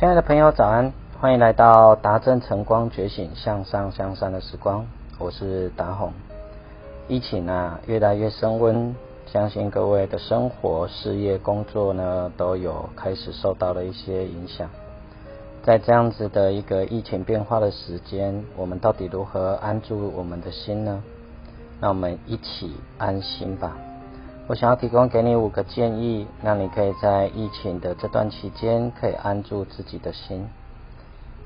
[0.00, 0.94] 亲爱的朋友，早安！
[1.20, 4.86] 欢迎来到达正晨光觉醒向上向善的时光，
[5.18, 6.10] 我是达宏。
[7.06, 14.70] 疫情啊，越来越升温，相信各位的生活、事业、工作呢，都有开始受到了一些影响。
[15.62, 21.02] 在这样子的一个疫情变化的时间，我们到底如何安住我们的心呢？
[21.78, 23.76] 那我们一起安心吧。
[24.50, 30.48] 我想要提供给你五个建议，让你可以在疫情的这段期间可以安住自己的心。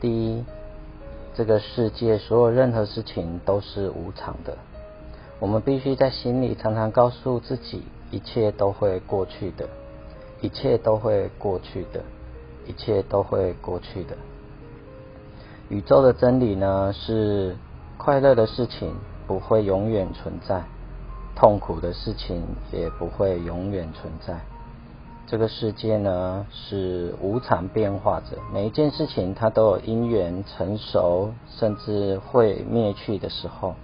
[0.01, 0.42] 第一，
[1.34, 4.56] 这个世界所有任何事情都是无常的，
[5.38, 9.68] 我们必须在心里常常告诉自己，一切都会过去的，
[10.41, 12.01] 一切都会过去的，
[12.66, 14.16] 一切都会过去的。
[15.68, 17.55] 宇宙的真理呢是，
[17.98, 18.95] 快乐的事情
[19.27, 20.62] 不会永远存在。
[21.37, 24.34] 痛苦的事情也不会永远存在。
[25.27, 33.74] 这个世界呢是无常变化着，每一件事情它都有因缘成熟，甚至会灭去的时候。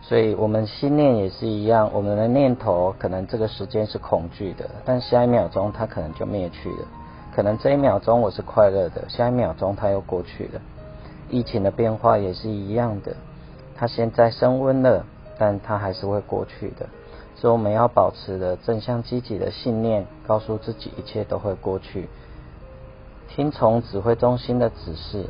[0.00, 6.86] 所以，我们心念也是一样，我们的念头可能这个时间是恐惧的，但下一秒钟它可能就灭去了。
[7.34, 10.60] 可能这一秒钟我是快乐的，下一秒钟它又过去了。
[11.30, 13.16] 疫情的变化也是一样的，
[13.76, 15.04] 它现在升温了。
[15.38, 16.86] 但它还是会过去的，
[17.34, 22.08] 所以我们要保持的正向积极的信念，告诉自己一切都会过去，
[23.28, 25.26] 听从指挥中心的指示，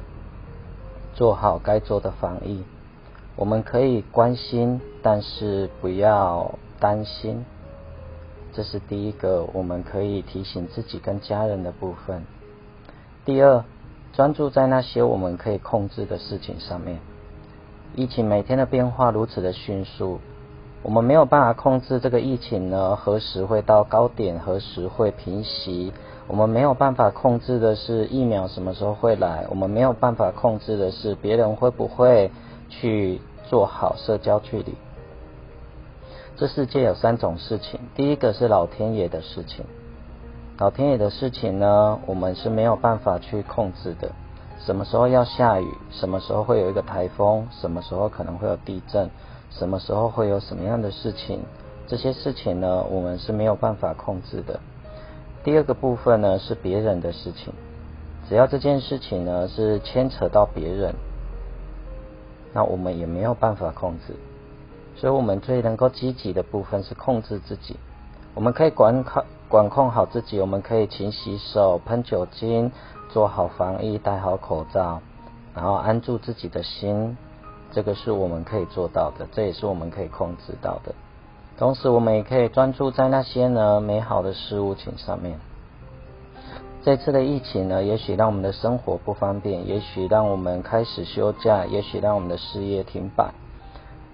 [1.15, 2.65] 做好该做的防疫。
[3.37, 7.45] 我们可以关心，但是不要担心，
[8.53, 12.23] 这是第一个我们可以提醒自己跟家人的部分。
[13.25, 13.65] 第二，
[14.13, 17.01] 专注在那些我们可以控制的事情上面。
[17.97, 20.19] 疫情每天的变化如此的迅速，
[20.83, 25.93] 我们没有办法控制这个疫情呢何时会到高点，何时会平息。
[26.27, 32.33] 我们没有办法控制的是疫苗什么时候会来，我们没有办法控制的是别人会不会
[32.69, 34.75] 去做好社交距离。
[36.37, 39.65] 这世界有三种事情，第一个是老天爷的事情，
[40.59, 44.11] 老天爷的事情呢，我们是没有办法去控制的。
[44.59, 45.69] 什么时候要下雨？
[45.91, 47.47] 什么时候会有一个台风？
[47.51, 49.11] 什么时候可能会有地震？
[49.51, 51.41] 什么时候会有什么样的事情？
[51.87, 54.59] 这些事情呢，我们是没有办法控制的。
[55.43, 57.53] 第二个部分呢，是别人的事情。
[58.27, 60.95] 只要这件事情呢是牵扯到别人，
[62.55, 64.17] 那我们也没有办法控制。
[64.97, 67.77] 所以，我们最能够积极的部分是控制自己。
[68.33, 72.73] 我们可以管控管控好自己，我们可以勤洗手、喷酒精。
[73.11, 75.01] 做好防疫，戴好口罩，
[75.55, 77.17] 然后安住自己的心，
[77.71, 80.93] 这个是我们可以做到的，这也是我们可以控制到的。
[81.57, 85.39] 同时，我们也可以专注在那些呢美好的事物情上面。
[86.83, 93.33] 这次的疫情呢，也许让我们的生活不方便，也许让我们开始休假，也许让我们的事业停摆。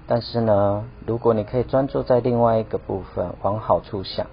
[0.07, 4.27] 但是呢，如果你可以专注在另外一个部分，往好处想。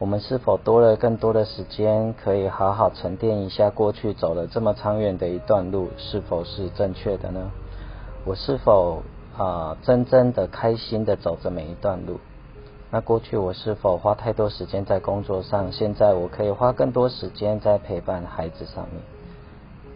[0.00, 7.50] 我们是否多了更多的时间，可以好好沉淀一下过去走了这么长远的一段路，是否是正确的呢？
[8.24, 9.02] 我是否
[9.36, 12.18] 啊真正的开心的走着每一段路？
[12.90, 15.70] 那过去我是否花太多时间在工作上？
[15.70, 19.02] 现在我可以花更多时间在陪伴孩子上面。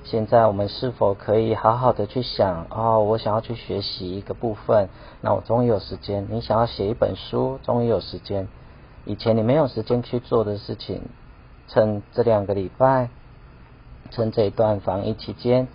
[0.05, 2.67] 现在我们是否可以好好的去想？
[2.69, 4.91] 哦，我想要去学习一个部分，
[5.23, 6.27] 那我终于有时间。
[6.31, 8.47] 你想要写一本书，终于有时间。
[9.07, 11.03] 以前你没有时间去做的事情，
[11.69, 13.11] 趁这两个礼拜，
[14.11, 15.69] 趁这一段防疫期间，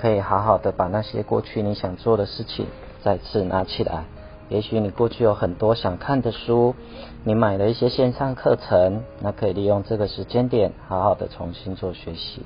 [0.00, 2.66] 可以好好的把那些过去你想做的事情
[3.02, 4.04] 再次拿起来。
[4.48, 6.74] 也许你过去有很多想看的书，
[7.22, 12.42] 你买了一些线上课程，那可以利用这个时间点好好的重新做学习。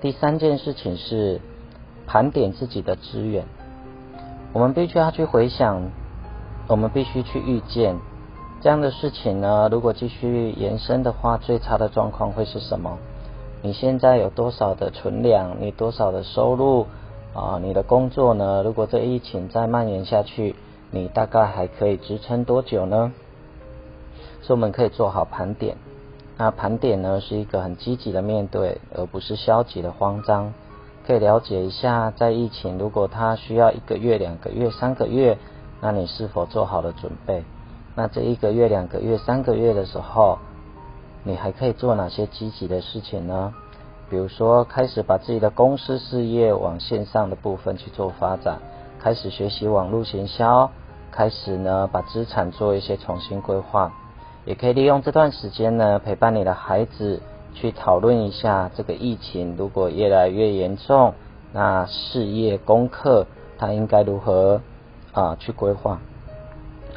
[0.00, 1.40] 第三件事情是
[2.06, 3.44] 盘点自己的资源，
[4.52, 5.90] 我们必须要去回想，
[6.66, 7.96] 我们必须去预见。
[8.62, 12.98] 这样的事情呢，如果继续延伸的话，最差的状况会是什么？
[13.62, 15.56] 你现在有多少的存粮？
[15.60, 16.86] 你多少的收入？
[17.34, 18.62] 啊，你的工作呢？
[18.64, 20.56] 如果这疫情再蔓延下去，
[20.90, 23.12] 你大概还可以支撑多久呢？
[24.40, 25.76] 所以我们可以做好盘点。
[26.38, 30.54] 那盘点呢，是一个很积极的面对，而不是消极的慌张。
[31.06, 35.38] 可以了解一下，在疫情如果它需要一个月、两个月、三个月，
[35.80, 37.44] 那你是否做好了准备？
[37.96, 40.38] 那这一个月、两个月、三个月的时候，
[41.24, 43.54] 你还可以做哪些积极的事情呢？
[44.10, 48.58] 比如说，开始把自己的公司事业往线上的部分去做发展，
[49.00, 50.70] 开始学习网络行销，
[51.10, 53.90] 开始呢把资产做一些重新规划，
[54.44, 57.22] 也可以利用这段时间呢陪伴你的孩子
[57.54, 61.14] 去讨论一下这个疫情如果越来越严重，
[61.52, 63.26] 那事业功课
[63.58, 64.60] 他应该如何
[65.12, 65.98] 啊去规划？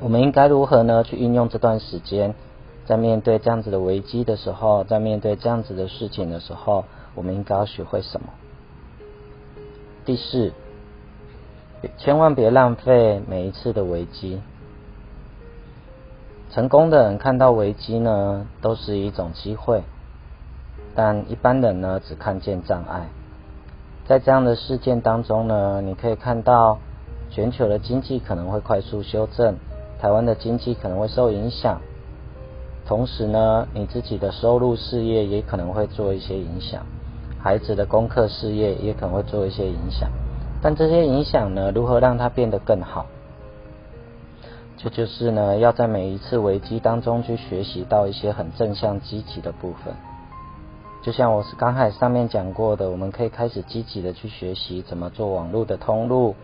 [0.02, 2.34] 我们应该如何呢去运用这段时间，
[2.86, 6.86] 在面对这样子的危机的时候，在面对这样子的事情的时候，
[7.16, 8.28] 我们应该要学会什么？
[10.06, 10.54] 第四，
[11.98, 14.42] 千万别浪费每一次的危机。
[16.52, 19.84] 成功的人看到危机呢，都是一种机会。
[20.96, 23.08] 但一般人呢，只看见障碍。
[24.08, 26.80] 在这样的事件当中呢，你可以看到
[27.30, 29.58] 全球的经济可能会快速修正，
[30.00, 31.82] 台湾的经济可能会受影响。
[32.88, 36.84] 同时呢，你自己的收入事业也可能会做一些影响，
[37.40, 40.10] 孩子的功课事业也可能会做一些影响。
[40.62, 43.06] 但这些影响呢，如何让它变得更好？
[44.78, 49.94] 这就是呢，要在每一次危机当中去学习到一些很正向积极的部分。
[51.02, 56.36] 就像我是刚才上面讲过的，我们可以开始积极的去学习怎么做网络的通路，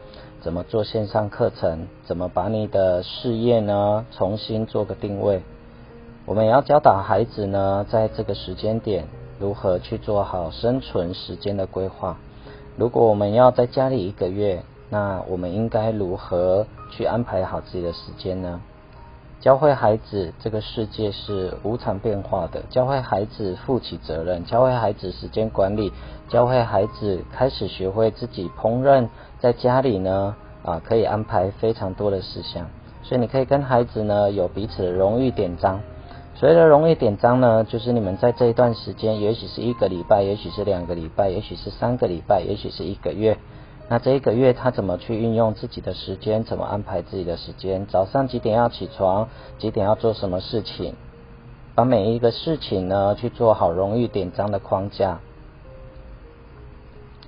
[0.42, 5.44] 怎么做线上课程，怎么把你的事业呢重新做个定位。
[6.26, 9.06] 我们也要教导孩子呢，在这个时间点
[9.40, 12.18] 如何去做好生存时间的规划。
[12.78, 18.62] 如果我们要在家里一个月，那我们应该如何去安排好自己的时间呢？
[19.42, 22.64] 教会孩子，这个世界是无常变化的。
[22.70, 25.92] 教会孩子负起责任，教会孩子时间管理，
[26.30, 29.10] 教会孩子开始学会自己烹饪，
[29.40, 32.68] 在家里呢啊可以安排非常多的事项。
[33.04, 35.82] 所以你可以跟孩子呢有彼此的荣誉典章。
[36.34, 43.38] 所谓的荣誉典章呢，就是你们在这一段时间，也许是一个礼拜，也许是两个礼拜，也许是三个礼拜，也许是一个月。
[43.88, 46.44] 那这一个月他怎么去运用自己的时间？
[46.44, 47.86] 怎么安排自己的时间？
[47.86, 49.30] 早上几点要起床？
[49.60, 50.96] 几点要做什么事情？
[51.76, 55.20] 把每一个事情呢去做好荣誉典章的框架，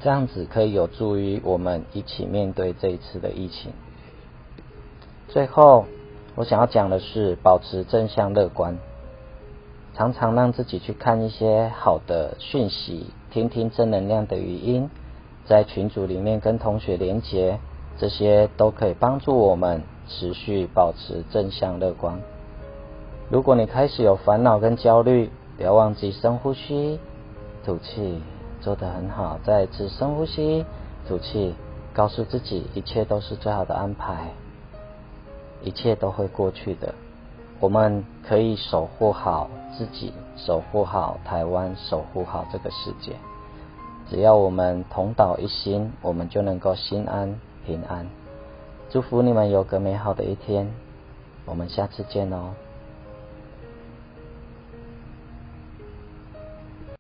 [0.02, 3.74] 这样子可以有助于我们一起面对这一次的疫情。
[5.28, 5.86] 最后，
[6.36, 8.78] 我想要讲的是保持正向乐观，
[9.94, 14.90] 常常让自己去看一些好的讯息，听听正能量的语音。
[15.48, 17.58] 在群组里面跟同学连结，
[17.98, 22.20] 这些都可以帮助我们持续保持正向乐观。
[23.30, 27.00] 如果你开始有烦恼跟焦虑，不要忘记深呼吸、
[27.66, 28.22] 吐气，
[28.62, 29.40] 做得很好。
[29.46, 30.66] 再一次深呼吸、
[31.08, 31.56] 吐气，
[31.94, 34.32] 告诉自己一切都是最好的安排，
[35.64, 36.94] 一切都会过去的。
[37.60, 43.14] 我们可以守护好自己，守护好台湾，守护好这个世界。
[44.10, 48.08] 只要我们同道一心，我们就能够心安平安。
[48.90, 50.74] 祝福你们有个美好的一天，
[51.46, 52.54] 我们下次见哦。